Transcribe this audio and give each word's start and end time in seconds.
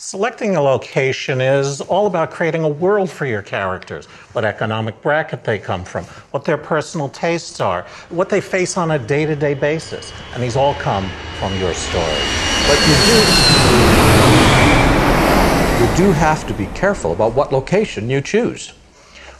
Selecting 0.00 0.54
a 0.54 0.62
location 0.62 1.40
is 1.40 1.80
all 1.80 2.06
about 2.06 2.30
creating 2.30 2.62
a 2.62 2.68
world 2.68 3.10
for 3.10 3.26
your 3.26 3.42
characters, 3.42 4.06
what 4.32 4.44
economic 4.44 5.02
bracket 5.02 5.42
they 5.42 5.58
come 5.58 5.84
from, 5.84 6.04
what 6.30 6.44
their 6.44 6.56
personal 6.56 7.08
tastes 7.08 7.60
are, 7.60 7.82
what 8.08 8.28
they 8.28 8.40
face 8.40 8.76
on 8.76 8.92
a 8.92 8.98
day 9.00 9.26
to 9.26 9.34
day 9.34 9.54
basis. 9.54 10.12
And 10.34 10.40
these 10.40 10.54
all 10.54 10.74
come 10.74 11.10
from 11.40 11.52
your 11.58 11.74
story. 11.74 12.04
But 12.68 12.78
you 12.86 12.94
do, 13.06 13.18
you 15.82 15.96
do 15.96 16.12
have 16.12 16.46
to 16.46 16.54
be 16.54 16.66
careful 16.76 17.12
about 17.12 17.34
what 17.34 17.52
location 17.52 18.08
you 18.08 18.20
choose. 18.20 18.74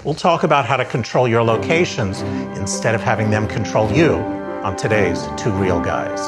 We'll 0.03 0.15
talk 0.15 0.43
about 0.43 0.67
how 0.67 0.77
to 0.77 0.85
control 0.85 1.29
your 1.29 1.45
locations 1.45 2.23
instead 2.59 2.97
of 2.97 3.01
having 3.01 3.31
them 3.31 3.47
control 3.47 3.93
you 3.93 4.15
on 4.65 4.77
today's 4.77 5.25
Two 5.37 5.53
Reel 5.53 5.79
Guys. 5.79 6.19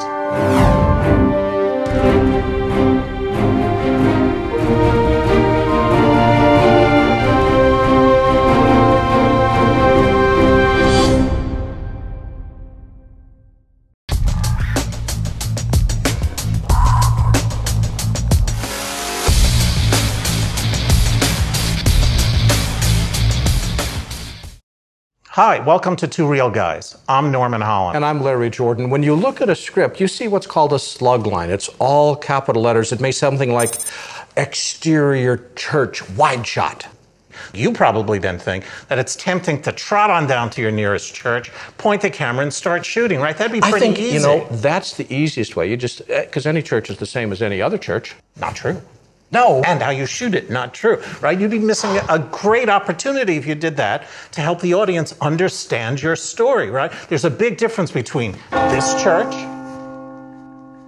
Hi, 25.35 25.61
welcome 25.61 25.95
to 25.95 26.09
Two 26.09 26.27
Reel 26.27 26.49
Guys. 26.49 26.97
I'm 27.07 27.31
Norman 27.31 27.61
Hollyn. 27.61 27.95
And 27.95 28.03
I'm 28.03 28.21
Larry 28.21 28.49
Jordan. 28.49 28.89
When 28.89 29.01
you 29.01 29.15
look 29.15 29.39
at 29.39 29.47
a 29.47 29.55
script, 29.55 30.01
you 30.01 30.09
see 30.09 30.27
what's 30.27 30.45
called 30.45 30.73
a 30.73 30.77
slug 30.77 31.25
line. 31.25 31.49
It's 31.49 31.69
all 31.79 32.17
capital 32.17 32.61
letters. 32.61 32.91
It 32.91 32.99
may 32.99 33.13
say 33.13 33.19
something 33.19 33.53
like 33.53 33.75
exterior 34.35 35.49
church 35.55 36.09
wide 36.17 36.45
shot. 36.45 36.85
You 37.53 37.71
probably 37.71 38.19
then 38.19 38.39
think 38.39 38.65
that 38.89 38.99
it's 38.99 39.15
tempting 39.15 39.61
to 39.61 39.71
trot 39.71 40.09
on 40.09 40.27
down 40.27 40.49
to 40.49 40.61
your 40.61 40.69
nearest 40.69 41.15
church, 41.15 41.49
point 41.77 42.01
the 42.01 42.09
camera, 42.09 42.43
and 42.43 42.53
start 42.53 42.85
shooting, 42.85 43.21
right? 43.21 43.37
That'd 43.37 43.53
be 43.53 43.61
pretty 43.61 43.77
I 43.77 43.79
think, 43.79 43.99
easy. 43.99 44.15
you 44.15 44.19
know, 44.19 44.45
that's 44.51 44.97
the 44.97 45.09
easiest 45.13 45.55
way. 45.55 45.69
You 45.69 45.77
just, 45.77 46.01
eh, 46.09 46.25
because 46.25 46.45
any 46.45 46.61
church 46.61 46.89
is 46.89 46.97
the 46.97 47.05
same 47.05 47.31
as 47.31 47.41
any 47.41 47.61
other 47.61 47.77
church. 47.77 48.17
Not 48.35 48.57
true. 48.57 48.81
No. 49.31 49.61
And 49.63 49.81
how 49.81 49.91
you 49.91 50.05
shoot 50.05 50.35
it, 50.35 50.49
not 50.49 50.73
true, 50.73 51.01
right? 51.21 51.39
You'd 51.39 51.51
be 51.51 51.59
missing 51.59 51.97
a 52.09 52.19
great 52.31 52.69
opportunity 52.69 53.37
if 53.37 53.45
you 53.45 53.55
did 53.55 53.77
that 53.77 54.07
to 54.33 54.41
help 54.41 54.59
the 54.59 54.73
audience 54.73 55.15
understand 55.21 56.01
your 56.01 56.15
story, 56.15 56.69
right? 56.69 56.91
There's 57.07 57.25
a 57.25 57.29
big 57.29 57.57
difference 57.57 57.91
between 57.91 58.33
this 58.51 59.01
church 59.01 59.33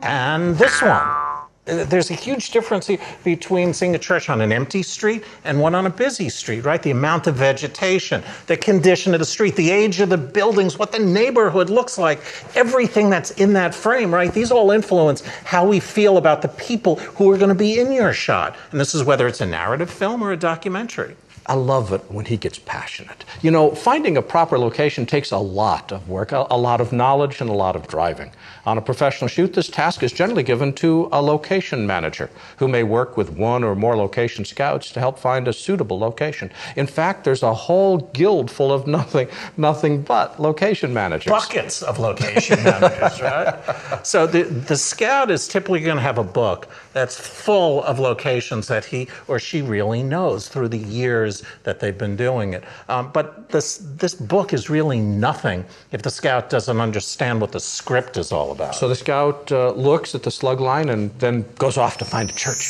and 0.01 0.57
this 0.57 0.81
one. 0.81 1.22
There's 1.65 2.11
a 2.11 2.13
huge 2.13 2.51
difference 2.51 2.89
between 3.23 3.73
seeing 3.73 3.95
a 3.95 3.99
church 3.99 4.29
on 4.29 4.41
an 4.41 4.51
empty 4.51 4.83
street 4.83 5.23
and 5.45 5.61
one 5.61 5.73
on 5.75 5.85
a 5.85 5.89
busy 5.89 6.27
street, 6.27 6.65
right? 6.65 6.83
The 6.83 6.91
amount 6.91 7.25
of 7.27 7.35
vegetation, 7.35 8.21
the 8.47 8.57
condition 8.57 9.13
of 9.13 9.19
the 9.19 9.25
street, 9.25 9.55
the 9.55 9.71
age 9.71 10.01
of 10.01 10.09
the 10.09 10.17
buildings, 10.17 10.77
what 10.77 10.91
the 10.91 10.99
neighborhood 10.99 11.69
looks 11.69 11.97
like, 11.97 12.19
everything 12.53 13.09
that's 13.09 13.31
in 13.31 13.53
that 13.53 13.73
frame, 13.73 14.13
right? 14.13 14.33
These 14.33 14.51
all 14.51 14.71
influence 14.71 15.21
how 15.45 15.65
we 15.65 15.79
feel 15.79 16.17
about 16.17 16.41
the 16.41 16.49
people 16.49 16.97
who 16.97 17.31
are 17.31 17.37
going 17.37 17.47
to 17.47 17.55
be 17.55 17.79
in 17.79 17.93
your 17.93 18.11
shot. 18.11 18.57
And 18.71 18.79
this 18.79 18.93
is 18.93 19.05
whether 19.05 19.25
it's 19.25 19.39
a 19.39 19.45
narrative 19.45 19.89
film 19.89 20.21
or 20.21 20.33
a 20.33 20.37
documentary. 20.37 21.15
I 21.45 21.55
love 21.55 21.91
it 21.91 22.01
when 22.09 22.25
he 22.25 22.37
gets 22.37 22.57
passionate. 22.59 23.25
You 23.41 23.51
know, 23.51 23.75
finding 23.75 24.15
a 24.15 24.21
proper 24.21 24.57
location 24.57 25.05
takes 25.05 25.31
a 25.31 25.37
lot 25.37 25.91
of 25.91 26.07
work, 26.07 26.31
a, 26.31 26.47
a, 26.49 26.57
lot 26.57 26.79
of 26.79 26.93
knowledge, 26.93 27.41
and 27.41 27.49
a 27.49 27.53
lot 27.53 27.75
of 27.75 27.87
driving. 27.87 28.31
On 28.65 28.77
a 28.77 28.81
professional 28.81 29.27
shoot, 29.27 29.53
this 29.53 29.67
task 29.67 30.03
is 30.03 30.13
generally 30.13 30.43
given 30.43 30.71
to 30.73 31.09
a 31.11 31.21
location 31.21 31.85
manager 31.85 32.29
who 32.57 32.69
may 32.69 32.83
work 32.83 33.17
with 33.17 33.31
one 33.31 33.63
or 33.63 33.75
more 33.75 33.97
location 33.97 34.45
scouts 34.45 34.89
to 34.91 35.01
help 35.01 35.19
find 35.19 35.47
a 35.49 35.53
suitable 35.53 35.99
location. 35.99 36.49
In 36.77 36.87
fact, 36.87 37.25
there's 37.25 37.43
a 37.43 37.53
whole 37.53 37.97
guild 37.97 38.49
full 38.49 38.71
of 38.71 38.87
nothing, 38.93 39.27
nothing 39.57 40.01
but 40.01 40.39
location 40.39 40.93
managers. 40.93 41.29
Buckets 41.29 41.81
of 41.81 41.99
location 41.99 42.63
managers, 42.63 43.21
right? 43.21 43.59
So 44.03 44.27
the, 44.27 44.43
the 44.43 44.75
scout 44.75 45.31
is 45.31 45.47
typically 45.47 45.79
going 45.79 45.95
to 45.95 46.01
have 46.01 46.17
a 46.17 46.23
book 46.23 46.67
that's 46.93 47.17
full 47.17 47.83
of 47.83 47.99
locations 47.99 48.67
that 48.67 48.85
he 48.85 49.07
or 49.27 49.39
she 49.39 49.61
really 49.61 50.03
knows 50.03 50.47
through 50.47 50.69
the 50.69 50.77
years 50.77 51.32
that 51.63 51.79
they've 51.79 51.97
been 51.97 52.15
doing 52.15 52.53
it. 52.53 52.63
Um, 52.89 53.11
but 53.11 53.49
this, 53.49 53.77
this 53.97 54.13
book 54.13 54.53
is 54.53 54.69
really 54.69 54.99
nothing 54.99 55.65
if 55.91 56.01
the 56.01 56.09
scout 56.09 56.49
doesn't 56.49 56.79
understand 56.79 57.41
what 57.41 57.51
the 57.51 57.59
script 57.59 58.17
is 58.17 58.31
all 58.31 58.51
about. 58.51 58.75
So 58.75 58.87
the 58.87 58.95
scout 58.95 59.51
uh, 59.51 59.71
looks 59.71 60.13
at 60.13 60.23
the 60.23 60.31
slug 60.31 60.59
line 60.59 60.89
and 60.89 61.11
then 61.19 61.45
goes 61.57 61.77
off 61.77 61.97
to 61.97 62.05
find 62.05 62.29
a 62.29 62.33
church. 62.33 62.69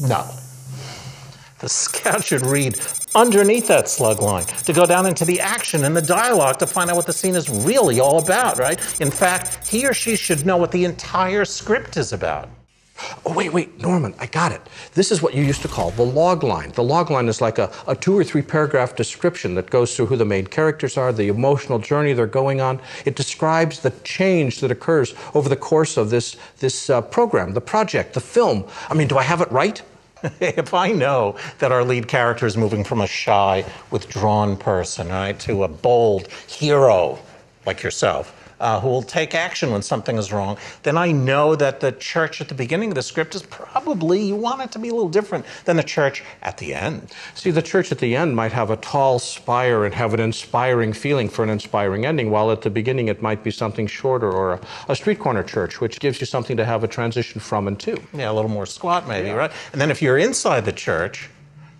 No. 0.00 0.24
The 1.58 1.68
scout 1.68 2.24
should 2.24 2.44
read 2.44 2.80
underneath 3.14 3.68
that 3.68 3.88
slug 3.88 4.20
line 4.20 4.46
to 4.64 4.72
go 4.72 4.84
down 4.86 5.06
into 5.06 5.24
the 5.24 5.38
action 5.38 5.84
and 5.84 5.96
the 5.96 6.02
dialogue 6.02 6.58
to 6.58 6.66
find 6.66 6.90
out 6.90 6.96
what 6.96 7.06
the 7.06 7.12
scene 7.12 7.36
is 7.36 7.48
really 7.48 8.00
all 8.00 8.18
about, 8.18 8.58
right? 8.58 8.80
In 9.00 9.10
fact, 9.10 9.68
he 9.68 9.86
or 9.86 9.94
she 9.94 10.16
should 10.16 10.44
know 10.44 10.56
what 10.56 10.72
the 10.72 10.84
entire 10.84 11.44
script 11.44 11.96
is 11.96 12.12
about. 12.12 12.48
Oh, 13.24 13.32
wait, 13.32 13.52
wait, 13.52 13.80
Norman, 13.80 14.14
I 14.18 14.26
got 14.26 14.52
it. 14.52 14.60
This 14.94 15.12
is 15.12 15.22
what 15.22 15.34
you 15.34 15.42
used 15.42 15.62
to 15.62 15.68
call 15.68 15.90
the 15.92 16.04
log 16.04 16.42
line. 16.42 16.72
The 16.72 16.82
log 16.82 17.10
line 17.10 17.28
is 17.28 17.40
like 17.40 17.58
a, 17.58 17.72
a, 17.86 17.94
two 17.94 18.16
or 18.16 18.24
three 18.24 18.42
paragraph 18.42 18.96
description 18.96 19.54
that 19.54 19.70
goes 19.70 19.94
through 19.94 20.06
who 20.06 20.16
the 20.16 20.24
main 20.24 20.46
characters 20.46 20.96
are, 20.96 21.12
the 21.12 21.28
emotional 21.28 21.78
journey 21.78 22.12
they're 22.12 22.26
going 22.26 22.60
on. 22.60 22.80
It 23.04 23.16
describes 23.16 23.80
the 23.80 23.90
change 24.04 24.60
that 24.60 24.70
occurs 24.70 25.14
over 25.34 25.48
the 25.48 25.56
course 25.56 25.96
of 25.96 26.10
this, 26.10 26.36
this 26.58 26.90
uh, 26.90 27.00
program, 27.00 27.54
the 27.54 27.60
project, 27.60 28.14
the 28.14 28.20
film. 28.20 28.64
I 28.88 28.94
mean, 28.94 29.08
do 29.08 29.18
I 29.18 29.22
have 29.22 29.40
it 29.40 29.50
right? 29.50 29.82
if 30.40 30.74
I 30.74 30.92
know 30.92 31.36
that 31.58 31.72
our 31.72 31.84
lead 31.84 32.08
character 32.08 32.46
is 32.46 32.56
moving 32.56 32.84
from 32.84 33.00
a 33.00 33.06
shy, 33.06 33.64
withdrawn 33.90 34.56
person, 34.56 35.08
right, 35.08 35.38
to 35.40 35.64
a 35.64 35.68
bold 35.68 36.28
hero 36.46 37.18
like 37.66 37.82
yourself, 37.82 38.41
uh, 38.62 38.80
who 38.80 38.88
will 38.88 39.02
take 39.02 39.34
action 39.34 39.72
when 39.72 39.82
something 39.82 40.16
is 40.16 40.32
wrong, 40.32 40.56
then 40.84 40.96
I 40.96 41.10
know 41.10 41.56
that 41.56 41.80
the 41.80 41.90
church 41.90 42.40
at 42.40 42.48
the 42.48 42.54
beginning 42.54 42.90
of 42.90 42.94
the 42.94 43.02
script 43.02 43.34
is 43.34 43.42
probably, 43.42 44.22
you 44.22 44.36
want 44.36 44.62
it 44.62 44.70
to 44.72 44.78
be 44.78 44.88
a 44.88 44.94
little 44.94 45.08
different 45.08 45.44
than 45.64 45.76
the 45.76 45.82
church 45.82 46.22
at 46.42 46.58
the 46.58 46.72
end. 46.72 47.12
See, 47.34 47.50
the 47.50 47.60
church 47.60 47.90
at 47.90 47.98
the 47.98 48.14
end 48.14 48.36
might 48.36 48.52
have 48.52 48.70
a 48.70 48.76
tall 48.76 49.18
spire 49.18 49.84
and 49.84 49.92
have 49.92 50.14
an 50.14 50.20
inspiring 50.20 50.92
feeling 50.92 51.28
for 51.28 51.42
an 51.42 51.50
inspiring 51.50 52.06
ending, 52.06 52.30
while 52.30 52.52
at 52.52 52.62
the 52.62 52.70
beginning 52.70 53.08
it 53.08 53.20
might 53.20 53.42
be 53.42 53.50
something 53.50 53.88
shorter 53.88 54.30
or 54.30 54.52
a, 54.52 54.60
a 54.88 54.96
street 54.96 55.18
corner 55.18 55.42
church, 55.42 55.80
which 55.80 55.98
gives 55.98 56.20
you 56.20 56.26
something 56.26 56.56
to 56.56 56.64
have 56.64 56.84
a 56.84 56.88
transition 56.88 57.40
from 57.40 57.66
and 57.66 57.80
to. 57.80 58.00
Yeah, 58.14 58.30
a 58.30 58.32
little 58.32 58.50
more 58.50 58.66
squat 58.66 59.08
maybe, 59.08 59.28
yeah. 59.28 59.34
right? 59.34 59.52
And 59.72 59.80
then 59.80 59.90
if 59.90 60.00
you're 60.00 60.18
inside 60.18 60.64
the 60.64 60.72
church, 60.72 61.28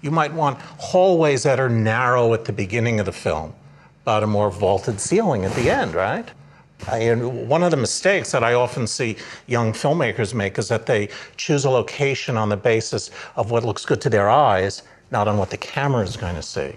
you 0.00 0.10
might 0.10 0.32
want 0.32 0.59
hallways 0.59 1.44
that 1.44 1.60
are 1.60 1.69
narrow 1.69 2.34
at 2.34 2.44
the 2.44 2.53
beginning 2.53 2.99
of 2.99 3.06
the 3.06 3.12
film, 3.12 3.54
but 4.04 4.25
a 4.25 4.26
more 4.26 4.50
vaulted 4.50 5.00
ceiling 5.00 5.44
at 5.44 5.54
the 5.54 5.70
end, 5.70 5.94
right? 5.94 6.28
And 6.91 7.48
one 7.48 7.62
of 7.62 7.70
the 7.70 7.76
mistakes 7.76 8.32
that 8.32 8.43
I 8.43 8.54
often 8.54 8.87
see 8.87 9.16
young 9.47 9.72
filmmakers 9.72 10.34
make 10.34 10.59
is 10.59 10.69
that 10.69 10.87
they 10.87 11.09
choose 11.37 11.65
a 11.65 11.70
location 11.70 12.37
on 12.37 12.48
the 12.48 12.56
basis 12.56 13.10
of 13.37 13.50
what 13.50 13.65
looks 13.65 13.84
good 13.84 14.00
to 14.03 14.10
their 14.10 14.28
eyes, 14.28 14.82
not 15.10 15.28
on 15.28 15.38
what 15.38 15.50
the 15.50 15.56
camera 15.56 16.03
is 16.03 16.16
going 16.16 16.34
to 16.34 16.43
see. 16.43 16.75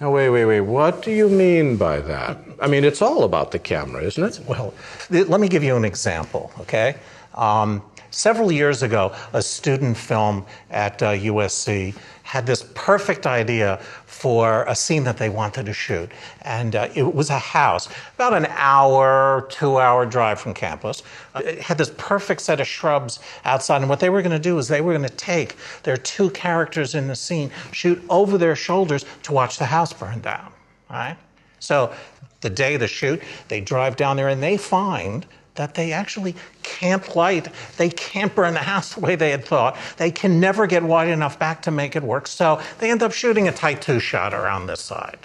Now, 0.00 0.12
wait, 0.12 0.30
wait, 0.30 0.44
wait. 0.44 0.60
What 0.60 1.02
do 1.02 1.10
you 1.10 1.28
mean 1.28 1.76
by 1.76 2.00
that? 2.00 2.38
I 2.60 2.68
mean, 2.68 2.84
it's 2.84 3.02
all 3.02 3.24
about 3.24 3.50
the 3.50 3.58
camera, 3.58 4.02
isn't 4.04 4.22
it? 4.22 4.40
Well, 4.46 4.72
let 5.10 5.40
me 5.40 5.48
give 5.48 5.64
you 5.64 5.76
an 5.76 5.84
example, 5.84 6.52
okay? 6.60 6.94
Um, 7.34 7.82
several 8.10 8.50
years 8.50 8.82
ago, 8.82 9.14
a 9.32 9.42
student 9.42 9.96
film 9.96 10.44
at 10.70 11.02
uh, 11.02 11.12
USC 11.12 11.94
had 12.28 12.44
this 12.44 12.62
perfect 12.74 13.26
idea 13.26 13.78
for 14.04 14.64
a 14.64 14.74
scene 14.74 15.02
that 15.02 15.16
they 15.16 15.30
wanted 15.30 15.64
to 15.64 15.72
shoot. 15.72 16.10
And 16.42 16.76
uh, 16.76 16.90
it 16.94 17.14
was 17.14 17.30
a 17.30 17.38
house, 17.38 17.88
about 18.16 18.34
an 18.34 18.44
hour, 18.50 19.46
two 19.48 19.78
hour 19.78 20.04
drive 20.04 20.38
from 20.38 20.52
campus. 20.52 21.02
Uh, 21.34 21.40
it 21.42 21.60
had 21.60 21.78
this 21.78 21.90
perfect 21.96 22.42
set 22.42 22.60
of 22.60 22.66
shrubs 22.66 23.20
outside. 23.46 23.78
And 23.78 23.88
what 23.88 23.98
they 23.98 24.10
were 24.10 24.20
going 24.20 24.32
to 24.32 24.38
do 24.38 24.58
is 24.58 24.68
they 24.68 24.82
were 24.82 24.92
going 24.92 25.08
to 25.08 25.16
take 25.16 25.56
their 25.84 25.96
two 25.96 26.28
characters 26.30 26.94
in 26.94 27.08
the 27.08 27.16
scene, 27.16 27.50
shoot 27.72 28.02
over 28.10 28.36
their 28.36 28.54
shoulders 28.54 29.06
to 29.22 29.32
watch 29.32 29.56
the 29.56 29.64
house 29.64 29.94
burn 29.94 30.20
down. 30.20 30.52
Right? 30.90 31.16
So 31.60 31.94
the 32.42 32.50
day 32.50 32.74
of 32.74 32.80
the 32.80 32.88
shoot, 32.88 33.22
they 33.48 33.62
drive 33.62 33.96
down 33.96 34.18
there 34.18 34.28
and 34.28 34.42
they 34.42 34.58
find 34.58 35.24
that 35.58 35.74
they 35.74 35.92
actually 35.92 36.34
can't 36.62 37.14
light, 37.14 37.48
they 37.76 37.90
can't 37.90 38.34
burn 38.34 38.54
the 38.54 38.60
house 38.60 38.94
the 38.94 39.00
way 39.00 39.16
they 39.16 39.30
had 39.30 39.44
thought. 39.44 39.76
They 39.98 40.10
can 40.10 40.40
never 40.40 40.66
get 40.66 40.82
wide 40.82 41.08
enough 41.08 41.38
back 41.38 41.62
to 41.62 41.70
make 41.70 41.94
it 41.94 42.02
work. 42.02 42.26
So 42.26 42.62
they 42.78 42.90
end 42.90 43.02
up 43.02 43.12
shooting 43.12 43.48
a 43.48 43.52
tight 43.52 43.82
two 43.82 44.00
shot 44.00 44.32
around 44.32 44.66
this 44.66 44.80
side. 44.80 45.18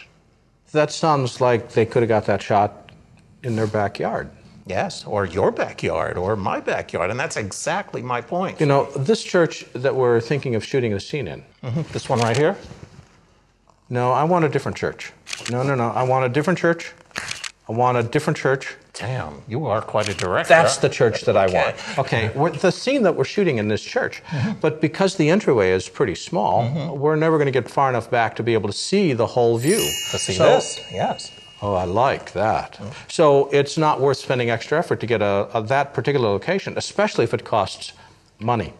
That 0.71 0.91
sounds 0.91 1.39
like 1.39 1.69
they 1.69 1.85
could 1.85 2.01
have 2.01 2.09
got 2.09 2.25
that 2.25 2.41
shot 2.41 2.91
in 3.43 3.55
their 3.55 3.67
backyard. 3.67 4.29
Yes, 4.65 5.05
or 5.05 5.25
your 5.25 5.51
backyard 5.51 6.17
or 6.17 6.35
my 6.35 6.59
backyard. 6.59 7.11
And 7.11 7.19
that's 7.19 7.37
exactly 7.37 8.01
my 8.01 8.21
point. 8.21 8.59
You 8.59 8.65
know, 8.65 8.85
this 8.91 9.21
church 9.21 9.65
that 9.73 9.93
we're 9.93 10.19
thinking 10.19 10.55
of 10.55 10.63
shooting 10.63 10.93
a 10.93 10.99
scene 10.99 11.27
in. 11.27 11.43
Mm-hmm. 11.61 11.81
This 11.91 12.09
one 12.09 12.19
right 12.19 12.37
here? 12.37 12.57
No, 13.89 14.11
I 14.11 14.23
want 14.23 14.45
a 14.45 14.49
different 14.49 14.77
church. 14.77 15.11
No, 15.51 15.61
no, 15.63 15.75
no. 15.75 15.89
I 15.89 16.03
want 16.03 16.25
a 16.25 16.29
different 16.29 16.57
church 16.57 16.93
I 17.67 17.71
want 17.71 17.97
a 17.97 18.03
different 18.03 18.37
church. 18.37 18.75
Damn, 18.93 19.41
you 19.47 19.65
are 19.65 19.81
quite 19.81 20.09
a 20.09 20.13
director. 20.13 20.49
That's 20.49 20.77
the 20.77 20.89
church 20.89 21.21
that 21.21 21.35
I 21.37 21.45
Okay. 21.45 21.53
want. 21.55 21.97
Okay, 21.99 22.31
we're, 22.35 22.51
the 22.51 22.71
scene 22.71 23.03
that 23.03 23.15
we're 23.15 23.23
shooting 23.23 23.57
in 23.57 23.67
this 23.69 23.81
church, 23.81 24.21
mm-hmm. 24.27 24.59
but 24.59 24.81
because 24.81 25.15
the 25.15 25.29
entryway 25.29 25.71
is 25.71 25.87
pretty 25.89 26.13
small, 26.15 26.63
mm-hmm. 26.63 26.99
we're 26.99 27.15
never 27.15 27.37
going 27.37 27.47
to 27.47 27.51
get 27.51 27.69
far 27.69 27.89
enough 27.89 28.11
back 28.11 28.35
to 28.35 28.43
be 28.43 28.53
able 28.53 28.69
to 28.69 28.75
see 28.75 29.13
the 29.13 29.25
whole 29.25 29.57
view. 29.57 29.79
to 30.11 30.17
see 30.19 30.33
So- 30.33 30.45
this. 30.45 30.79
Yes. 30.91 31.31
Oh, 31.61 31.75
I 31.75 31.85
like 31.85 32.33
that. 32.33 32.73
Mm-hmm. 32.73 32.89
So 33.07 33.47
it's 33.53 33.77
not 33.77 34.01
worth 34.01 34.17
spending 34.17 34.49
extra 34.49 34.77
effort 34.77 34.99
to 34.99 35.05
get 35.07 35.21
a, 35.21 35.47
a 35.53 35.63
that 35.63 35.93
particular 35.93 36.27
location, 36.27 36.73
especially 36.77 37.23
if 37.23 37.33
it 37.33 37.45
costs 37.45 37.93
money. 38.37 38.73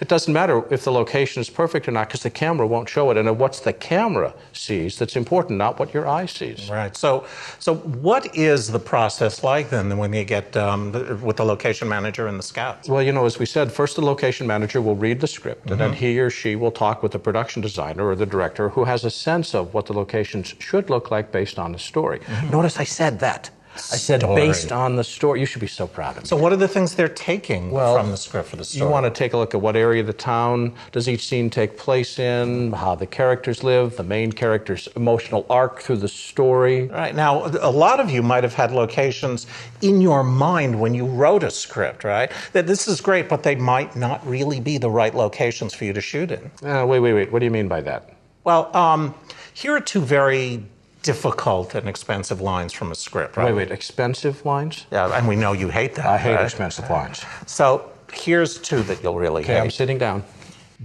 It 0.00 0.08
doesn't 0.08 0.32
matter 0.32 0.62
if 0.72 0.84
the 0.84 0.92
location 0.92 1.40
is 1.40 1.50
perfect 1.50 1.88
or 1.88 1.92
not 1.92 2.08
because 2.08 2.22
the 2.22 2.30
camera 2.30 2.66
won't 2.66 2.88
show 2.88 3.10
it. 3.10 3.16
And 3.16 3.38
what's 3.38 3.60
the 3.60 3.72
camera 3.72 4.34
sees 4.52 4.98
that's 4.98 5.16
important, 5.16 5.58
not 5.58 5.78
what 5.78 5.94
your 5.94 6.06
eye 6.06 6.26
sees. 6.26 6.70
Right. 6.70 6.96
So, 6.96 7.26
so 7.58 7.74
what 7.74 8.36
is 8.36 8.68
the 8.68 8.78
process 8.78 9.42
like 9.42 9.70
then 9.70 9.96
when 9.98 10.12
you 10.12 10.24
get 10.24 10.56
um, 10.56 10.92
with 11.22 11.36
the 11.36 11.44
location 11.44 11.88
manager 11.88 12.26
and 12.26 12.38
the 12.38 12.42
scouts? 12.42 12.88
Well, 12.88 13.02
you 13.02 13.12
know, 13.12 13.24
as 13.24 13.38
we 13.38 13.46
said, 13.46 13.72
first 13.72 13.96
the 13.96 14.04
location 14.04 14.46
manager 14.46 14.80
will 14.80 14.96
read 14.96 15.20
the 15.20 15.26
script, 15.26 15.70
and 15.70 15.80
then 15.80 15.92
he 15.92 16.18
or 16.20 16.30
she 16.30 16.56
will 16.56 16.70
talk 16.70 17.02
with 17.02 17.12
the 17.12 17.18
production 17.18 17.62
designer 17.62 18.06
or 18.06 18.14
the 18.14 18.26
director 18.26 18.68
who 18.70 18.84
has 18.84 19.04
a 19.04 19.10
sense 19.10 19.54
of 19.54 19.74
what 19.74 19.86
the 19.86 19.92
locations 19.92 20.54
should 20.58 20.90
look 20.90 21.10
like 21.10 21.32
based 21.32 21.58
on 21.58 21.72
the 21.72 21.78
story. 21.78 22.20
Notice 22.50 22.78
I 22.78 22.84
said 22.84 23.20
that. 23.20 23.50
I 23.92 23.96
said 23.96 24.20
Story. 24.20 24.34
based 24.42 24.72
on 24.72 24.96
the 24.96 25.04
story. 25.04 25.40
You 25.40 25.46
should 25.46 25.60
be 25.60 25.66
so 25.66 25.86
proud 25.86 26.16
of 26.16 26.24
me. 26.24 26.28
So, 26.28 26.36
what 26.36 26.52
are 26.52 26.56
the 26.56 26.68
things 26.68 26.94
they're 26.94 27.08
taking 27.08 27.70
Well, 27.70 27.96
from 27.96 28.10
the 28.10 28.16
script 28.16 28.48
for 28.48 28.56
the 28.56 28.64
story? 28.64 28.84
You 28.84 28.90
want 28.90 29.06
to 29.06 29.10
take 29.10 29.32
a 29.32 29.36
look 29.36 29.54
at 29.54 29.60
what 29.60 29.76
area 29.76 30.00
of 30.00 30.06
the 30.06 30.12
town 30.12 30.74
does 30.92 31.08
each 31.08 31.26
scene 31.26 31.48
take 31.50 31.76
place 31.78 32.18
in, 32.18 32.72
how 32.72 32.94
the 32.94 33.06
characters 33.06 33.62
live, 33.62 33.96
the 33.96 34.02
main 34.02 34.32
character's 34.32 34.88
emotional 34.96 35.46
arc 35.48 35.80
through 35.80 35.98
the 35.98 36.08
story. 36.08 36.88
Right. 36.88 37.14
Now, 37.14 37.46
a 37.60 37.70
lot 37.70 38.00
of 38.00 38.10
you 38.10 38.22
might 38.22 38.44
have 38.44 38.54
had 38.54 38.72
locations 38.72 39.46
in 39.80 40.00
your 40.00 40.22
mind 40.24 40.80
when 40.80 40.94
you 40.94 41.06
wrote 41.06 41.42
a 41.42 41.50
script, 41.50 42.04
right? 42.04 42.30
That 42.52 42.66
this 42.66 42.88
is 42.88 43.00
great, 43.00 43.28
but 43.28 43.42
they 43.42 43.54
might 43.54 43.96
not 43.96 44.26
really 44.26 44.60
be 44.60 44.78
the 44.78 44.90
right 44.90 45.14
locations 45.14 45.74
for 45.74 45.84
you 45.84 45.92
to 45.92 46.00
shoot 46.00 46.30
in. 46.30 46.50
Uh, 46.62 46.84
wait, 46.86 47.00
wait, 47.00 47.12
wait. 47.14 47.32
What 47.32 47.38
do 47.38 47.44
you 47.44 47.50
mean 47.50 47.68
by 47.68 47.80
that? 47.82 48.14
Well, 48.44 48.74
um, 48.76 49.14
here 49.52 49.74
are 49.74 49.80
two 49.80 50.00
very 50.00 50.64
difficult 51.12 51.74
and 51.74 51.88
expensive 51.88 52.42
lines 52.42 52.70
from 52.74 52.92
a 52.92 52.94
script, 52.94 53.38
right? 53.38 53.46
Wait, 53.46 53.54
wait. 53.68 53.70
Expensive 53.70 54.44
lines? 54.44 54.84
Yeah, 54.90 55.16
and 55.16 55.26
we 55.26 55.36
know 55.36 55.52
you 55.54 55.70
hate 55.70 55.94
that. 55.94 56.04
I 56.04 56.18
hate 56.18 56.34
right? 56.34 56.44
expensive 56.44 56.90
lines. 56.90 57.24
So 57.46 57.90
here's 58.12 58.58
two 58.58 58.82
that 58.82 59.02
you'll 59.02 59.18
really 59.18 59.42
Okay, 59.42 59.58
I'm 59.58 59.70
sitting 59.70 59.96
down. 59.96 60.22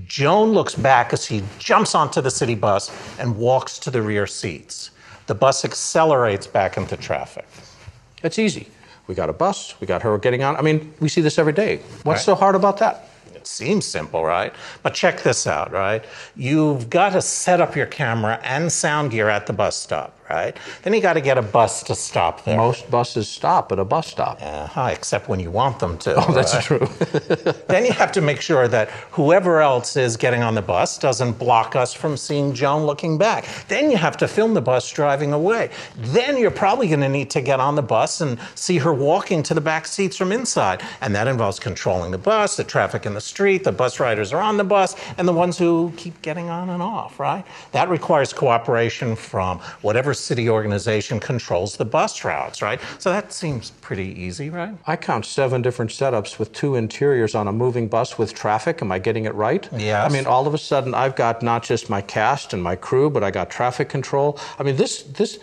Joan 0.06 0.54
looks 0.54 0.76
back 0.76 1.12
as 1.12 1.26
he 1.26 1.44
jumps 1.60 1.94
onto 1.94 2.22
the 2.22 2.32
city 2.32 2.56
bus 2.56 2.90
and 3.20 3.36
walks 3.36 3.78
to 3.80 3.92
the 3.92 4.02
rear 4.02 4.26
seats. 4.26 4.92
The 5.28 5.36
bus 5.36 5.66
accelerates 5.66 6.48
back 6.48 6.78
into 6.78 6.96
traffic. 6.96 7.46
It's 8.24 8.40
easy. 8.40 8.70
We 9.08 9.16
got 9.16 9.30
a 9.30 9.34
bus. 9.34 9.76
We 9.82 9.88
got 9.88 10.02
her 10.04 10.18
getting 10.18 10.42
on. 10.42 10.56
I 10.56 10.62
mean, 10.62 10.94
we 11.02 11.10
see 11.10 11.20
this 11.20 11.38
every 11.38 11.52
day. 11.52 11.78
What's 12.04 12.20
Right. 12.20 12.20
so 12.22 12.36
hard 12.36 12.56
about 12.56 12.78
that? 12.78 13.10
It 13.44 13.48
seems 13.48 13.86
simple, 13.86 14.24
right? 14.24 14.56
But 14.84 14.94
check 14.94 15.22
this 15.22 15.46
out, 15.46 15.74
right? 15.74 16.06
You've 16.34 16.90
got 16.90 17.10
to 17.10 17.22
set 17.22 17.60
up 17.60 17.76
your 17.76 17.88
camera 17.88 18.40
and 18.42 18.72
sound 18.72 19.12
gear 19.12 19.28
at 19.28 19.48
the 19.48 19.52
bus 19.52 19.76
stop, 19.76 20.18
right? 20.30 20.58
Then 20.84 20.94
you 20.94 21.02
got 21.02 21.14
to 21.14 21.22
get 21.22 21.38
a 21.38 21.42
bus 21.42 21.84
to 21.84 21.96
stop 21.96 22.44
there. 22.46 22.58
Most 22.58 22.90
buses 22.90 23.28
stop 23.28 23.72
at 23.72 23.80
a 23.80 23.86
bus 23.86 24.08
stop. 24.08 24.40
Uh-huh, 24.42 24.90
except 24.92 25.28
when 25.30 25.40
you 25.40 25.52
want 25.52 25.80
them 25.80 25.98
to. 26.00 26.16
Oh, 26.16 26.34
that's 26.34 26.54
right? 26.54 26.64
true. 26.64 26.88
Then 27.68 27.86
you 27.86 27.92
have 27.94 28.12
to 28.14 28.22
make 28.22 28.40
sure 28.42 28.68
that 28.68 28.90
whoever 29.12 29.62
else 29.62 29.96
is 29.96 30.16
getting 30.18 30.44
on 30.44 30.54
the 30.54 30.62
bus 30.62 30.98
doesn't 30.98 31.34
block 31.40 31.76
us 31.76 31.94
from 31.94 32.18
seeing 32.18 32.54
Joan 32.54 32.84
looking 32.84 33.18
back. 33.18 33.46
Then 33.68 33.90
you 33.90 33.98
have 33.98 34.18
to 34.18 34.28
film 34.28 34.54
the 34.54 34.62
bus 34.62 34.90
driving 34.92 35.34
away. 35.34 35.70
Then 35.98 36.38
you're 36.38 36.52
probably 36.52 36.88
going 36.88 37.00
to 37.02 37.10
need 37.10 37.30
to 37.32 37.42
get 37.42 37.60
on 37.60 37.76
the 37.76 37.82
bus 37.82 38.22
and 38.22 38.38
see 38.56 38.78
her 38.78 38.94
walking 38.94 39.42
to 39.44 39.54
the 39.54 39.62
back 39.62 39.88
seats 39.88 40.18
from 40.18 40.32
inside. 40.32 40.84
And 41.02 41.16
that 41.16 41.28
involves 41.28 41.60
controlling 41.60 42.12
the 42.12 42.18
bus, 42.18 42.58
the 42.58 42.64
traffic 42.64 43.06
in 43.06 43.14
the 43.14 43.22
street, 43.22 43.64
the 43.64 43.72
bus 43.72 44.00
riders 44.00 44.32
are 44.34 44.42
on 44.42 44.58
the 44.58 44.64
bus, 44.64 44.96
and 45.18 45.28
the 45.28 45.34
ones 45.34 45.58
who 45.58 45.92
keep 45.98 46.22
getting 46.22 46.50
on 46.50 46.70
and 46.70 46.82
off, 46.82 47.20
right? 47.20 47.44
That 47.72 47.90
requires 47.90 48.34
cooperation 48.34 49.16
from 49.16 49.60
whatever 49.82 50.13
city 50.14 50.50
organization 50.50 51.20
controls 51.20 51.78
the 51.78 51.86
bus 51.86 52.24
routes, 52.24 52.62
right? 52.62 52.80
So 53.00 53.12
that 53.12 53.34
seems 53.34 53.72
pretty 53.82 54.20
easy, 54.20 54.50
right? 54.50 54.76
I 54.88 54.96
count 54.96 55.26
seven 55.26 55.62
different 55.62 55.92
setups 55.92 56.40
with 56.40 56.52
two 56.54 56.76
interiors 56.76 57.36
on 57.36 57.48
a 57.48 57.52
moving 57.52 57.88
bus 57.88 58.18
with 58.18 58.34
traffic. 58.34 58.82
Am 58.82 58.92
I 58.92 59.00
getting 59.00 59.26
it 59.26 59.34
right? 59.36 59.68
Yes. 59.76 60.10
I 60.10 60.14
mean, 60.14 60.26
all 60.26 60.48
of 60.48 60.54
a 60.54 60.58
sudden, 60.58 60.94
I've 60.94 61.16
got 61.16 61.42
not 61.42 61.64
just 61.64 61.90
my 61.90 62.02
cast 62.02 62.54
and 62.54 62.62
my 62.62 62.76
crew, 62.76 63.10
but 63.10 63.24
I 63.24 63.32
got 63.32 63.50
traffic 63.50 63.90
control. 63.90 64.40
I 64.60 64.64
mean, 64.64 64.76
this 64.76 65.04
this 65.04 65.40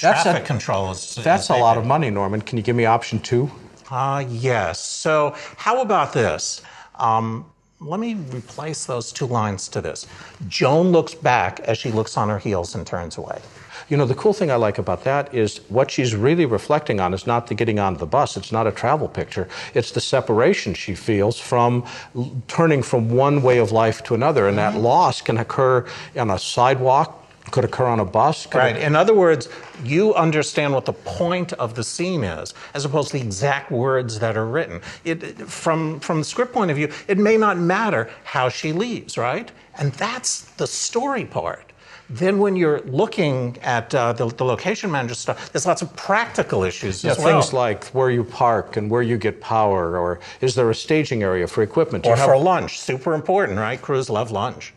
that's 0.00 0.22
Traffic 0.22 0.44
a, 0.44 0.46
control 0.46 0.90
is. 0.92 1.14
that's 1.16 1.44
is 1.44 1.50
a 1.50 1.56
lot 1.56 1.76
of 1.76 1.84
money, 1.84 2.10
Norman. 2.10 2.40
Can 2.40 2.56
you 2.56 2.64
give 2.64 2.76
me 2.76 2.86
option 2.86 3.20
two? 3.20 3.50
Uh, 3.90 4.24
yes. 4.28 4.80
So, 4.80 5.34
how 5.56 5.82
about 5.82 6.12
this? 6.12 6.62
Um, 6.94 7.44
let 7.80 7.98
me 7.98 8.14
replace 8.14 8.84
those 8.84 9.10
two 9.10 9.26
lines 9.26 9.66
to 9.68 9.80
this. 9.80 10.06
Joan 10.48 10.92
looks 10.92 11.14
back 11.14 11.60
as 11.60 11.78
she 11.78 11.90
looks 11.90 12.18
on 12.18 12.28
her 12.28 12.38
heels 12.38 12.74
and 12.74 12.86
turns 12.86 13.16
away. 13.16 13.40
You 13.88 13.96
know, 13.96 14.04
the 14.04 14.14
cool 14.14 14.34
thing 14.34 14.50
I 14.50 14.56
like 14.56 14.78
about 14.78 15.02
that 15.04 15.34
is 15.34 15.62
what 15.68 15.90
she's 15.90 16.14
really 16.14 16.44
reflecting 16.44 17.00
on 17.00 17.14
is 17.14 17.26
not 17.26 17.46
the 17.46 17.54
getting 17.54 17.78
on 17.78 17.94
the 17.94 18.06
bus. 18.06 18.36
It's 18.36 18.52
not 18.52 18.66
a 18.66 18.70
travel 18.70 19.08
picture. 19.08 19.48
It's 19.72 19.92
the 19.92 20.00
separation 20.00 20.74
she 20.74 20.94
feels 20.94 21.40
from 21.40 21.86
l- 22.14 22.30
turning 22.46 22.82
from 22.82 23.10
one 23.10 23.42
way 23.42 23.58
of 23.58 23.72
life 23.72 24.04
to 24.04 24.14
another. 24.14 24.46
And 24.46 24.58
that 24.58 24.74
mm-hmm. 24.74 24.82
loss 24.82 25.22
can 25.22 25.38
occur 25.38 25.86
on 26.16 26.30
a 26.30 26.38
sidewalk, 26.38 27.19
could 27.50 27.64
occur 27.64 27.86
on 27.86 28.00
a 28.00 28.04
bus. 28.04 28.46
Right. 28.54 28.76
In 28.76 28.94
other 28.94 29.14
words, 29.14 29.48
you 29.82 30.14
understand 30.14 30.72
what 30.72 30.84
the 30.84 30.92
point 30.92 31.52
of 31.54 31.74
the 31.74 31.82
scene 31.82 32.22
is, 32.22 32.54
as 32.74 32.84
opposed 32.84 33.10
to 33.10 33.18
the 33.18 33.24
exact 33.24 33.70
words 33.70 34.18
that 34.20 34.36
are 34.36 34.46
written. 34.46 34.80
It, 35.04 35.36
from 35.48 36.00
from 36.00 36.18
the 36.18 36.24
script 36.24 36.52
point 36.52 36.70
of 36.70 36.76
view, 36.76 36.90
it 37.08 37.18
may 37.18 37.36
not 37.36 37.58
matter 37.58 38.10
how 38.24 38.48
she 38.48 38.72
leaves, 38.72 39.16
right? 39.18 39.50
And 39.78 39.92
that's 39.94 40.42
the 40.56 40.66
story 40.66 41.24
part. 41.24 41.72
Then, 42.12 42.40
when 42.40 42.56
you're 42.56 42.80
looking 42.80 43.56
at 43.62 43.94
uh, 43.94 44.12
the, 44.12 44.26
the 44.26 44.44
location 44.44 44.90
manager 44.90 45.14
stuff, 45.14 45.52
there's 45.52 45.64
lots 45.64 45.80
of 45.80 45.94
practical 45.94 46.64
issues 46.64 47.04
Yeah, 47.04 47.12
as 47.12 47.18
well. 47.18 47.40
things 47.40 47.52
like 47.52 47.84
where 47.94 48.10
you 48.10 48.24
park 48.24 48.76
and 48.76 48.90
where 48.90 49.02
you 49.02 49.16
get 49.16 49.40
power, 49.40 49.96
or 49.96 50.18
is 50.40 50.56
there 50.56 50.68
a 50.70 50.74
staging 50.74 51.22
area 51.22 51.46
for 51.46 51.62
equipment? 51.62 52.06
Or 52.06 52.16
have- 52.16 52.26
for 52.26 52.36
lunch, 52.36 52.80
super 52.80 53.14
important, 53.14 53.58
right? 53.60 53.80
Crews 53.80 54.10
love 54.10 54.32
lunch. 54.32 54.72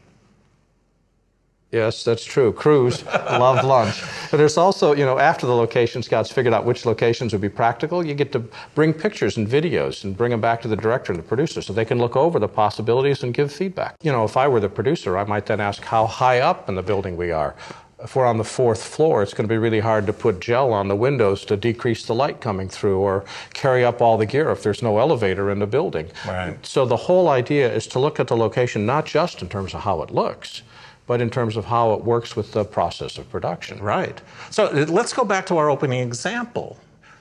Yes, 1.74 2.04
that's 2.04 2.24
true. 2.24 2.54
Crews 2.54 3.04
love 3.06 3.66
lunch. 3.66 4.04
But 4.30 4.38
there's 4.38 4.58
also, 4.58 4.94
you 4.94 5.06
know, 5.06 5.18
after 5.18 5.48
the 5.48 5.56
location 5.56 6.04
scouts 6.04 6.32
figured 6.32 6.54
out 6.54 6.66
which 6.66 6.86
locations 6.86 7.34
would 7.34 7.42
be 7.42 7.50
practical, 7.50 8.06
you 8.06 8.14
get 8.14 8.32
to 8.34 8.44
bring 8.76 8.94
pictures 8.94 9.38
and 9.38 9.48
videos 9.48 10.04
and 10.04 10.16
bring 10.16 10.30
them 10.30 10.40
back 10.40 10.62
to 10.62 10.68
the 10.68 10.76
director 10.76 11.12
and 11.12 11.18
the 11.18 11.28
producer 11.28 11.64
so 11.64 11.74
they 11.74 11.84
can 11.84 11.98
look 11.98 12.16
over 12.16 12.38
the 12.38 12.48
possibilities 12.48 13.24
and 13.24 13.34
give 13.34 13.52
feedback. 13.52 13.96
You 14.04 14.12
know, 14.12 14.24
if 14.24 14.38
I 14.38 14.48
were 14.48 14.60
the 14.60 14.70
producer, 14.70 15.18
I 15.18 15.24
might 15.24 15.48
then 15.48 15.60
ask 15.60 15.82
how 15.84 16.06
high 16.06 16.42
up 16.42 16.70
in 16.70 16.76
the 16.76 16.84
building 16.84 17.18
we 17.18 17.32
are. 17.32 17.56
If 18.04 18.16
we're 18.16 18.28
on 18.28 18.38
the 18.38 18.44
fourth 18.44 18.84
floor, 18.84 19.24
it's 19.24 19.34
going 19.34 19.48
to 19.48 19.52
be 19.52 19.58
really 19.58 19.80
hard 19.80 20.06
to 20.08 20.14
put 20.14 20.42
gel 20.42 20.74
on 20.74 20.90
the 20.90 20.96
windows 20.96 21.44
to 21.46 21.58
decrease 21.58 22.06
the 22.06 22.14
light 22.14 22.40
coming 22.40 22.70
through 22.70 23.00
or 23.00 23.26
carry 23.54 23.84
up 23.84 24.00
all 24.00 24.18
the 24.20 24.26
gear 24.28 24.52
if 24.52 24.62
there's 24.62 24.84
no 24.84 25.00
elevator 25.00 25.50
in 25.50 25.58
the 25.58 25.66
building. 25.66 26.12
Right. 26.28 26.64
So 26.64 26.86
the 26.86 26.98
whole 26.98 27.30
idea 27.30 27.74
is 27.74 27.88
to 27.88 28.00
look 28.00 28.20
at 28.20 28.28
the 28.28 28.38
location 28.38 28.86
not 28.86 29.08
just 29.08 29.42
in 29.42 29.50
terms 29.50 29.74
of 29.74 29.82
how 29.82 30.04
it 30.04 30.12
looks, 30.12 30.62
but 31.08 31.22
in 31.22 31.30
terms 31.30 31.58
of 31.58 31.66
how 31.66 31.94
it 31.94 32.04
works 32.04 32.36
with 32.36 32.52
the 32.52 32.64
process 32.64 33.18
of 33.18 33.30
production. 33.30 33.80
Right. 33.82 34.22
So 34.50 34.70
let's 34.72 35.14
go 35.14 35.26
back 35.26 35.46
to 35.48 35.58
our 35.58 35.70
opening 35.70 36.00
example 36.00 36.78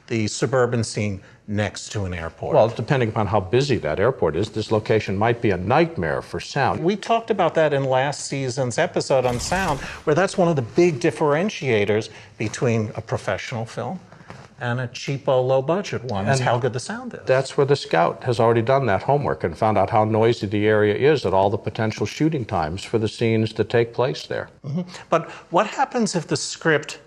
the 0.08 0.26
suburban 0.26 0.84
scene 0.84 1.22
next 1.48 1.90
to 1.92 2.04
an 2.04 2.14
airport. 2.14 2.54
Well, 2.54 2.68
depending 2.68 3.08
upon 3.08 3.26
how 3.26 3.40
busy 3.40 3.76
that 3.78 3.98
airport 3.98 4.36
is, 4.36 4.50
this 4.50 4.70
location 4.70 5.16
might 5.16 5.40
be 5.40 5.50
a 5.50 5.56
nightmare 5.56 6.22
for 6.22 6.38
sound. 6.38 6.82
we 6.82 6.96
talked 6.96 7.30
about 7.30 7.54
that 7.54 7.72
in 7.72 7.84
last 7.84 8.26
season's 8.26 8.78
episode 8.78 9.24
on 9.24 9.40
sound, 9.40 9.80
where 10.04 10.14
that's 10.14 10.36
one 10.36 10.48
of 10.48 10.56
the 10.56 10.62
big 10.62 11.00
differentiators 11.00 12.10
between 12.38 12.92
a 12.94 13.00
professional 13.00 13.64
film 13.64 13.98
and 14.60 14.80
a 14.80 14.88
cheapo, 14.88 15.46
low 15.46 15.62
budget 15.62 16.04
one, 16.04 16.28
is 16.28 16.40
And 16.40 16.48
how 16.48 16.58
good 16.58 16.72
the 16.72 16.80
sound 16.80 17.14
is. 17.14 17.20
That's 17.26 17.56
where 17.56 17.66
the 17.66 17.76
scout 17.76 18.24
has 18.24 18.38
already 18.40 18.62
done 18.62 18.86
that 18.86 19.02
homework 19.02 19.44
and 19.44 19.56
found 19.56 19.78
out 19.78 19.90
how 19.90 20.04
noisy 20.04 20.46
the 20.46 20.66
area 20.66 20.94
is 20.94 21.24
at 21.26 21.34
all 21.34 21.50
the 21.50 21.58
potential 21.58 22.06
shooting 22.06 22.44
times 22.44 22.84
for 22.84 22.98
the 22.98 23.08
scenes 23.08 23.52
that 23.54 23.68
take 23.68 23.92
place 23.92 24.26
there. 24.26 24.48
Mm-hmm. 24.64 24.82
But 25.10 25.30
what 25.50 25.66
happens 25.66 26.14
if 26.14 26.26
the 26.26 26.36
script 26.36 26.98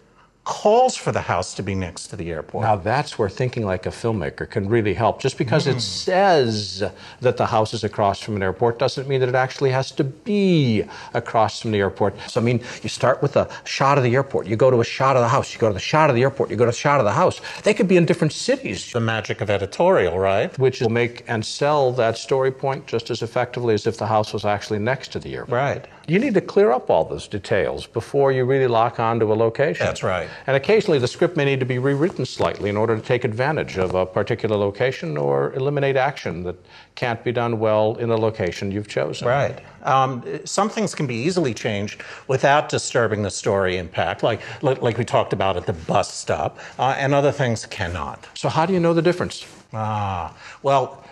calls 0.46 0.96
for 0.96 1.12
the 1.12 1.22
house 1.22 1.56
to 1.56 1.64
be 1.64 1.75
next 1.75 2.08
to 2.08 2.16
the 2.16 2.32
airport? 2.32 2.64
Now, 2.64 2.75
that's 2.75 3.20
where 3.20 3.28
thinking 3.28 3.66
like 3.66 3.86
a 3.86 3.90
filmmaker 3.90 4.50
can 4.50 4.70
really 4.70 4.94
help. 4.94 5.20
Just 5.20 5.38
because 5.38 5.68
it 5.68 5.74
hmm. 5.74 5.80
says 5.80 6.84
that 7.20 7.38
the 7.38 7.48
house 7.48 7.74
is 7.74 7.84
across 7.84 8.22
from 8.22 8.36
an 8.36 8.44
airport 8.44 8.80
doesn't 8.80 9.08
mean 9.08 9.20
that 9.20 9.30
it 9.30 9.36
actually 9.36 9.72
has 9.72 9.92
to 9.92 10.04
be 10.04 10.84
across 11.14 11.60
from 11.60 11.72
the 11.72 11.80
airport. 11.80 12.16
So, 12.30 12.40
I 12.40 12.44
mean, 12.44 12.62
you 12.84 12.90
start 12.90 13.22
with 13.22 13.36
a 13.36 13.50
shot 13.66 13.98
of 13.98 14.04
the 14.04 14.14
airport, 14.14 14.46
you 14.46 14.56
go 14.56 14.70
to 14.70 14.80
a 14.80 14.86
shot 14.86 15.16
of 15.16 15.24
the 15.24 15.30
house, 15.30 15.52
you 15.54 15.60
go 15.60 15.68
to 15.68 15.74
the 15.74 15.80
shot 15.80 16.10
of 16.10 16.16
the 16.16 16.22
airport, 16.22 16.52
you 16.52 16.56
go 16.56 16.66
to 16.66 16.72
the 16.72 16.78
shot 16.78 17.00
of 17.00 17.06
the 17.06 17.12
house. 17.12 17.42
They 17.64 17.74
could 17.74 17.88
be 17.88 17.98
in 17.98 18.06
different 18.06 18.32
cities. 18.32 18.92
the 18.94 19.00
magic 19.00 19.42
of 19.42 19.50
editorial, 19.50 20.20
right? 20.20 20.58
Which 20.60 20.80
will 20.80 20.90
make 20.90 21.24
and 21.28 21.44
sell 21.44 21.92
that 21.94 22.18
story 22.18 22.52
point 22.52 22.86
just 22.86 23.10
as 23.10 23.24
effectively 23.24 23.74
as 23.74 23.88
if 23.88 23.98
the 23.98 24.06
house 24.06 24.32
was 24.32 24.46
actually 24.46 24.80
next 24.80 25.12
to 25.14 25.20
the 25.20 25.34
airport. 25.34 25.52
Right. 25.56 25.88
You 26.08 26.20
need 26.20 26.36
to 26.36 26.42
clear 26.42 26.72
up 26.72 26.92
all 26.92 27.04
those 27.04 27.28
details 27.28 27.88
before 27.88 28.32
you 28.32 28.46
really 28.46 28.68
lock 28.68 29.00
onto 29.00 29.34
a 29.34 29.34
location. 29.34 29.86
That's 29.86 30.04
right. 30.04 30.30
And 30.48 30.56
occasionally 30.56 31.00
the 31.00 31.08
script 31.08 31.38
may 31.38 31.46
need 31.46 31.60
to 31.60 31.65
be 31.65 31.80
rewritten 31.80 32.25
slightly 32.25 32.70
in 32.70 32.77
order 32.77 32.96
to 32.96 33.01
take 33.01 33.24
advantage 33.24 33.77
of 33.77 33.96
a 33.96 34.06
particular 34.06 34.58
location 34.58 35.18
or 35.18 35.54
eliminate 35.54 35.96
action 35.96 36.44
that 36.44 36.56
can't 36.96 37.24
be 37.24 37.32
done 37.32 37.60
well 37.60 37.96
in 37.96 38.10
the 38.10 38.18
location 38.18 38.72
you've 38.72 38.88
chosen. 38.88 39.27
Right. 39.27 39.62
Um, 39.84 40.24
some 40.46 40.70
things 40.70 40.96
can 40.96 41.08
be 41.08 41.15
easily 41.15 41.54
changed 41.54 42.01
without 42.27 42.70
disturbing 42.70 43.22
the 43.22 43.32
story 43.32 43.77
impact, 43.77 44.24
like, 44.24 44.42
like 44.62 44.98
we 44.98 45.06
talked 45.06 45.34
about 45.34 45.58
at 45.58 45.65
the 45.65 45.74
bus 45.74 46.13
stop, 46.13 46.58
uh, 46.80 46.96
and 46.98 47.13
other 47.13 47.32
things 47.32 47.65
cannot. 47.65 48.27
So, 48.34 48.50
how 48.50 48.65
do 48.65 48.74
you 48.74 48.80
know 48.80 48.94
the 48.94 49.01
difference? 49.01 49.46
Ah, 49.74 50.36
well, 50.63 51.05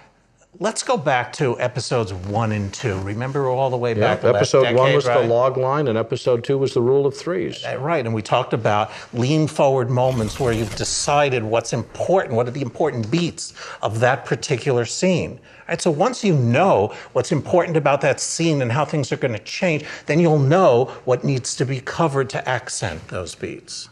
Let's 0.60 0.84
go 0.84 0.98
back 0.98 1.34
to 1.34 1.60
episodes 1.60 2.14
one 2.14 2.52
and 2.52 2.72
two. 2.72 3.00
Remember 3.00 3.48
all 3.50 3.72
the 3.72 3.78
way 3.78 3.96
back. 3.96 4.22
Yeah, 4.22 4.30
episode 4.30 4.64
decade, 4.64 4.78
one 4.78 4.94
was 4.94 5.08
right? 5.08 5.22
the 5.22 5.28
log 5.28 5.58
line, 5.58 5.88
and 5.88 5.98
episode 5.98 6.44
two 6.44 6.60
was 6.60 6.76
the 6.76 6.82
rule 6.82 7.08
of 7.08 7.18
threes. 7.18 7.66
Uh, 7.66 7.78
right, 7.80 8.06
and 8.06 8.14
we 8.14 8.22
talked 8.22 8.54
about 8.54 8.92
lean 9.14 9.48
forward 9.48 9.90
moments 9.90 10.40
where 10.40 10.54
you've 10.54 10.76
decided 10.76 11.44
what's 11.44 11.74
important, 11.74 12.36
what 12.36 12.48
are 12.48 12.52
the 12.52 12.62
important 12.62 13.10
beats 13.10 13.54
of 13.82 14.00
that 14.02 14.26
particular 14.26 14.86
scene. 14.86 15.40
Right, 15.68 15.82
so 15.82 15.90
once 15.90 16.24
you 16.24 16.36
know 16.36 16.94
what's 17.14 17.32
important 17.32 17.76
about 17.76 18.02
that 18.02 18.20
scene 18.20 18.62
and 18.62 18.72
how 18.72 18.86
things 18.86 19.12
are 19.12 19.18
going 19.18 19.34
to 19.34 19.44
change, 19.44 19.86
then 20.06 20.20
you'll 20.20 20.38
know 20.38 20.86
what 21.06 21.24
needs 21.24 21.56
to 21.56 21.66
be 21.66 21.80
covered 21.80 22.30
to 22.30 22.48
accent 22.48 23.08
those 23.08 23.34
beats. 23.34 23.90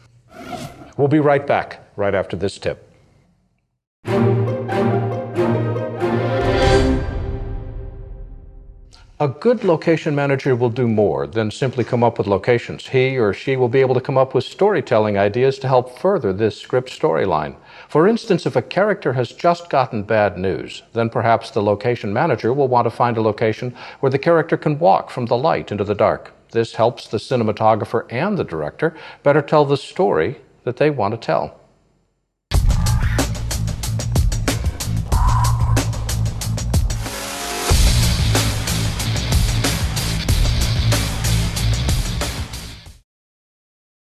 We'll 0.95 1.07
be 1.07 1.19
right 1.19 1.45
back 1.45 1.79
right 1.95 2.13
after 2.13 2.37
this 2.37 2.59
tip. 2.59 2.87
A 9.21 9.27
good 9.27 9.63
location 9.63 10.15
manager 10.15 10.55
will 10.55 10.71
do 10.71 10.87
more 10.87 11.27
than 11.27 11.51
simply 11.51 11.83
come 11.83 12.03
up 12.03 12.17
with 12.17 12.25
locations. 12.25 12.87
He 12.87 13.19
or 13.19 13.33
she 13.33 13.55
will 13.55 13.69
be 13.69 13.81
able 13.81 13.93
to 13.93 14.01
come 14.01 14.17
up 14.17 14.33
with 14.33 14.43
storytelling 14.43 15.15
ideas 15.15 15.59
to 15.59 15.67
help 15.67 15.99
further 15.99 16.33
this 16.33 16.59
script 16.59 16.89
storyline. 16.89 17.55
For 17.87 18.07
instance, 18.07 18.47
if 18.47 18.55
a 18.55 18.63
character 18.63 19.13
has 19.13 19.31
just 19.31 19.69
gotten 19.69 20.01
bad 20.01 20.39
news, 20.39 20.81
then 20.93 21.07
perhaps 21.07 21.51
the 21.51 21.61
location 21.61 22.11
manager 22.11 22.51
will 22.51 22.67
want 22.67 22.87
to 22.87 22.89
find 22.89 23.15
a 23.15 23.21
location 23.21 23.75
where 23.99 24.09
the 24.09 24.17
character 24.17 24.57
can 24.57 24.79
walk 24.79 25.11
from 25.11 25.27
the 25.27 25.37
light 25.37 25.71
into 25.71 25.83
the 25.83 25.93
dark. 25.93 26.33
This 26.49 26.73
helps 26.73 27.07
the 27.07 27.19
cinematographer 27.19 28.11
and 28.11 28.39
the 28.39 28.43
director 28.43 28.95
better 29.21 29.43
tell 29.43 29.65
the 29.65 29.77
story 29.77 30.37
that 30.63 30.77
they 30.77 30.89
want 30.89 31.13
to 31.13 31.19
tell. 31.19 31.60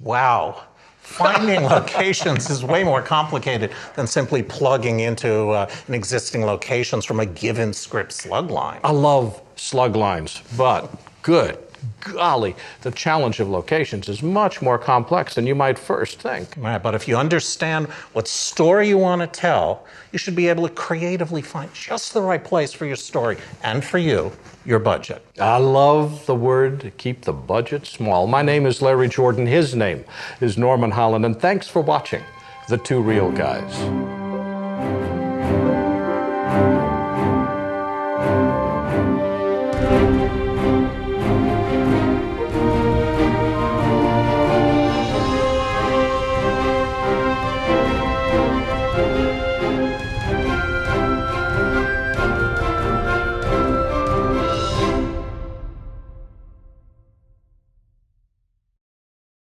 Wow. 0.07 0.63
Finding 1.01 1.63
locations 1.75 2.49
is 2.49 2.63
way 2.63 2.81
more 2.81 3.01
complicated 3.01 3.71
than 3.95 4.07
simply 4.07 4.41
plugging 4.41 5.01
into 5.01 5.49
uh, 5.49 5.69
an 5.89 5.93
existing 5.93 6.45
locations 6.45 7.03
from 7.03 7.19
a 7.19 7.25
given 7.25 7.73
script 7.73 8.13
slug 8.13 8.49
line. 8.49 8.79
I 8.85 8.91
love 8.91 9.41
slug 9.57 9.97
lines, 9.97 10.41
but 10.55 10.89
good 11.23 11.57
golly, 12.01 12.55
the 12.81 12.91
challenge 12.91 13.39
of 13.39 13.49
locations 13.49 14.09
is 14.09 14.21
much 14.23 14.61
more 14.61 14.77
complex 14.77 15.35
than 15.35 15.47
you 15.47 15.55
might 15.55 15.77
first 15.77 16.21
think. 16.21 16.53
Right, 16.57 16.81
but 16.81 16.95
if 16.95 17.07
you 17.07 17.17
understand 17.17 17.87
what 18.13 18.27
story 18.27 18.87
you 18.87 18.97
want 18.97 19.21
to 19.21 19.27
tell, 19.27 19.85
you 20.11 20.19
should 20.19 20.35
be 20.35 20.47
able 20.47 20.67
to 20.67 20.73
creatively 20.73 21.41
find 21.41 21.73
just 21.73 22.13
the 22.13 22.21
right 22.21 22.43
place 22.43 22.73
for 22.73 22.85
your 22.85 22.95
story 22.95 23.37
and 23.63 23.83
for 23.83 23.97
you, 23.97 24.31
your 24.65 24.79
budget. 24.79 25.25
I 25.39 25.57
love 25.57 26.25
the 26.25 26.35
word 26.35 26.91
keep 26.97 27.21
the 27.21 27.33
budget 27.33 27.85
small. 27.85 28.27
My 28.27 28.41
name 28.41 28.65
is 28.65 28.81
Larry 28.81 29.09
Jordan. 29.09 29.45
His 29.45 29.75
name 29.75 30.05
is 30.41 30.57
Norman 30.57 30.91
Hollyn, 30.91 31.25
and 31.25 31.39
thanks 31.39 31.67
for 31.67 31.81
watching 31.81 32.23
The 32.69 32.77
Two 32.77 33.01
Reel 33.01 33.31
Guys. 33.31 35.16